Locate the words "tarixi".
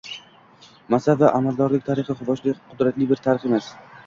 1.91-2.17